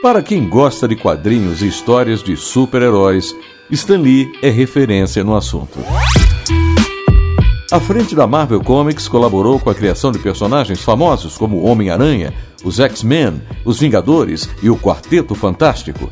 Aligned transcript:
Para 0.00 0.22
quem 0.22 0.48
gosta 0.48 0.86
de 0.86 0.94
quadrinhos 0.94 1.60
e 1.60 1.66
histórias 1.66 2.22
de 2.22 2.36
super-heróis, 2.36 3.34
Stan 3.68 3.98
Lee 3.98 4.30
é 4.40 4.48
referência 4.48 5.24
no 5.24 5.34
assunto. 5.34 5.80
À 7.72 7.80
frente 7.80 8.14
da 8.14 8.24
Marvel 8.24 8.60
Comics, 8.62 9.08
colaborou 9.08 9.58
com 9.58 9.70
a 9.70 9.74
criação 9.74 10.12
de 10.12 10.20
personagens 10.20 10.80
famosos 10.82 11.36
como 11.36 11.64
Homem-Aranha, 11.64 12.32
os 12.62 12.78
X-Men, 12.78 13.42
os 13.64 13.80
Vingadores 13.80 14.48
e 14.62 14.70
o 14.70 14.76
Quarteto 14.76 15.34
Fantástico. 15.34 16.08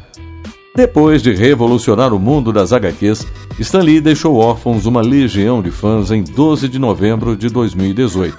Depois 0.75 1.23
de 1.23 1.33
revolucionar 1.33 2.13
o 2.13 2.19
mundo 2.19 2.53
das 2.53 2.73
HQs, 2.73 3.25
Stan 3.61 3.83
Lee 3.83 4.01
deixou 4.01 4.35
órfãos 4.35 4.85
uma 4.85 5.01
legião 5.01 5.63
de 5.63 5.71
fãs 5.71 6.11
em 6.11 6.25
12 6.25 6.69
de 6.69 6.81
novembro 6.81 7.37
de 7.37 7.49
2018, 7.49 8.37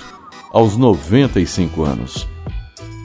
aos 0.52 0.76
95 0.76 1.84
anos. 1.86 2.37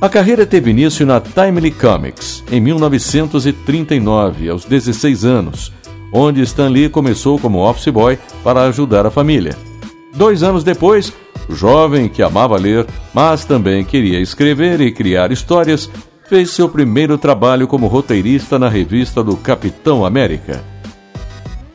A 0.02 0.09
carreira 0.09 0.45
teve 0.45 0.73
início 0.73 1.06
na 1.06 1.20
Timely 1.20 1.70
Comics, 1.70 2.42
em 2.51 2.61
1939, 2.61 4.48
aos 4.48 4.65
16 4.65 5.25
anos, 5.25 5.73
onde 6.12 6.42
Stan 6.42 6.69
Lee 6.69 6.88
começou 6.88 7.38
como 7.38 7.61
office 7.61 7.87
boy 7.87 8.19
para 8.42 8.65
ajudar 8.65 9.06
a 9.06 9.12
família. 9.12 9.56
Dois 10.12 10.42
anos 10.42 10.65
depois, 10.65 11.12
o 11.48 11.55
jovem 11.55 12.09
que 12.09 12.20
amava 12.20 12.59
ler, 12.59 12.84
mas 13.15 13.45
também 13.45 13.84
queria 13.84 14.19
escrever 14.19 14.80
e 14.80 14.91
criar 14.91 15.30
histórias, 15.30 15.88
fez 16.28 16.50
seu 16.50 16.69
primeiro 16.69 17.16
trabalho 17.16 17.69
como 17.69 17.87
roteirista 17.87 18.59
na 18.59 18.69
revista 18.69 19.23
do 19.23 19.37
Capitão 19.37 20.05
América. 20.05 20.64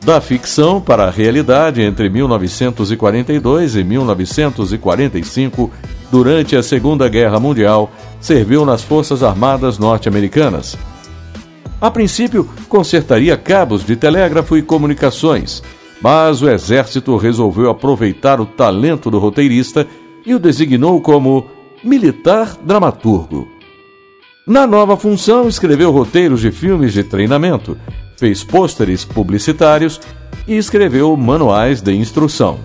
Da 0.04 0.20
ficção 0.20 0.82
para 0.82 1.04
a 1.04 1.10
realidade 1.10 1.80
entre 1.80 2.10
1942 2.10 3.74
e 3.74 3.82
1945, 3.82 5.70
durante 6.10 6.56
a 6.56 6.62
Segunda 6.62 7.08
Guerra 7.08 7.38
Mundial, 7.38 7.90
serviu 8.20 8.64
nas 8.64 8.82
Forças 8.82 9.22
Armadas 9.22 9.78
norte-americanas. 9.78 10.76
A 11.80 11.90
princípio, 11.90 12.48
consertaria 12.68 13.36
cabos 13.36 13.84
de 13.84 13.94
telégrafo 13.94 14.56
e 14.56 14.62
comunicações, 14.62 15.62
mas 16.00 16.42
o 16.42 16.48
exército 16.48 17.16
resolveu 17.16 17.70
aproveitar 17.70 18.40
o 18.40 18.46
talento 18.46 19.10
do 19.10 19.18
roteirista 19.18 19.86
e 20.26 20.34
o 20.34 20.38
designou 20.38 21.00
como 21.00 21.46
militar 21.84 22.56
dramaturgo. 22.64 23.48
Na 24.46 24.66
nova 24.66 24.96
função, 24.96 25.46
escreveu 25.46 25.92
roteiros 25.92 26.40
de 26.40 26.50
filmes 26.50 26.92
de 26.92 27.04
treinamento, 27.04 27.76
fez 28.16 28.42
pôsteres 28.42 29.04
publicitários 29.04 30.00
e 30.46 30.56
escreveu 30.56 31.14
manuais 31.16 31.80
de 31.80 31.94
instrução. 31.94 32.58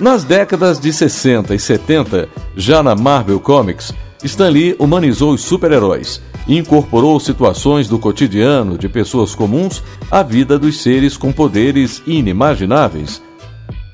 Nas 0.00 0.24
décadas 0.24 0.80
de 0.80 0.90
60 0.90 1.54
e 1.54 1.58
70, 1.58 2.26
já 2.56 2.82
na 2.82 2.94
Marvel 2.94 3.38
Comics, 3.38 3.92
Stan 4.24 4.48
Lee 4.48 4.74
humanizou 4.78 5.34
os 5.34 5.42
super-heróis 5.42 6.22
e 6.48 6.56
incorporou 6.56 7.20
situações 7.20 7.86
do 7.86 7.98
cotidiano 7.98 8.78
de 8.78 8.88
pessoas 8.88 9.34
comuns 9.34 9.82
à 10.10 10.22
vida 10.22 10.58
dos 10.58 10.82
seres 10.82 11.18
com 11.18 11.30
poderes 11.30 12.02
inimagináveis. 12.06 13.22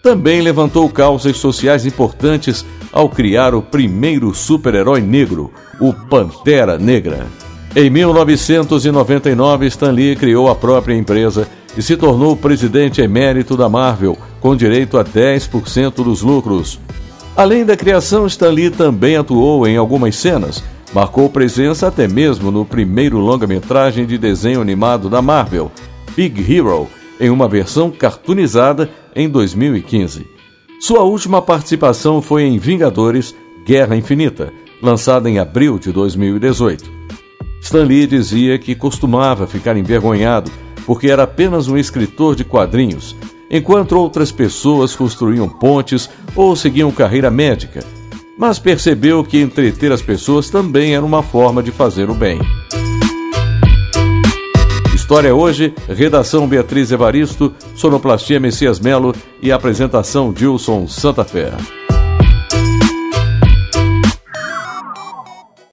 Também 0.00 0.40
levantou 0.40 0.88
causas 0.88 1.38
sociais 1.38 1.84
importantes 1.84 2.64
ao 2.92 3.08
criar 3.08 3.52
o 3.52 3.60
primeiro 3.60 4.32
super-herói 4.32 5.00
negro, 5.00 5.52
o 5.80 5.92
Pantera 5.92 6.78
Negra. 6.78 7.26
Em 7.74 7.90
1999, 7.90 9.66
Stan 9.66 9.90
Lee 9.90 10.14
criou 10.14 10.48
a 10.48 10.54
própria 10.54 10.94
empresa 10.94 11.48
e 11.76 11.82
se 11.82 11.96
tornou 11.96 12.36
presidente 12.36 13.02
emérito 13.02 13.56
da 13.56 13.68
Marvel, 13.68 14.16
com 14.40 14.56
direito 14.56 14.98
a 14.98 15.04
10% 15.04 16.04
dos 16.04 16.22
lucros. 16.22 16.78
Além 17.36 17.64
da 17.64 17.76
criação, 17.76 18.26
Stan 18.26 18.50
Lee 18.50 18.70
também 18.70 19.16
atuou 19.16 19.66
em 19.66 19.76
algumas 19.76 20.16
cenas. 20.16 20.62
Marcou 20.94 21.28
presença 21.28 21.88
até 21.88 22.08
mesmo 22.08 22.50
no 22.50 22.64
primeiro 22.64 23.18
longa-metragem 23.18 24.06
de 24.06 24.16
desenho 24.16 24.60
animado 24.60 25.10
da 25.10 25.20
Marvel, 25.20 25.70
Big 26.16 26.40
Hero, 26.50 26.88
em 27.20 27.28
uma 27.28 27.48
versão 27.48 27.90
cartoonizada 27.90 28.88
em 29.14 29.28
2015. 29.28 30.26
Sua 30.80 31.02
última 31.02 31.42
participação 31.42 32.22
foi 32.22 32.44
em 32.44 32.58
Vingadores 32.58 33.34
Guerra 33.66 33.96
Infinita, 33.96 34.52
lançada 34.80 35.28
em 35.28 35.38
abril 35.38 35.78
de 35.78 35.90
2018. 35.90 36.90
Stan 37.60 37.82
Lee 37.82 38.06
dizia 38.06 38.58
que 38.58 38.74
costumava 38.74 39.46
ficar 39.46 39.76
envergonhado 39.76 40.50
porque 40.86 41.10
era 41.10 41.24
apenas 41.24 41.66
um 41.66 41.76
escritor 41.76 42.36
de 42.36 42.44
quadrinhos, 42.44 43.16
enquanto 43.50 43.92
outras 43.92 44.32
pessoas 44.32 44.94
construíam 44.94 45.48
pontes 45.48 46.08
ou 46.34 46.54
seguiam 46.56 46.90
carreira 46.90 47.30
médica, 47.30 47.84
mas 48.38 48.58
percebeu 48.58 49.24
que 49.24 49.40
entreter 49.40 49.92
as 49.92 50.02
pessoas 50.02 50.50
também 50.50 50.94
era 50.94 51.04
uma 51.04 51.22
forma 51.22 51.62
de 51.62 51.70
fazer 51.70 52.10
o 52.10 52.14
bem. 52.14 52.38
História 54.94 55.34
hoje, 55.34 55.72
redação 55.88 56.48
Beatriz 56.48 56.90
Evaristo, 56.90 57.54
sonoplastia 57.76 58.40
Messias 58.40 58.80
Melo 58.80 59.14
e 59.40 59.52
apresentação 59.52 60.32
Dilson 60.32 60.88
Santa 60.88 61.24
Fé. 61.24 61.52